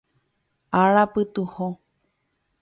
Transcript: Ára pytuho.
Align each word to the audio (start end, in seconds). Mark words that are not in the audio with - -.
Ára 0.81 1.03
pytuho. 1.13 1.67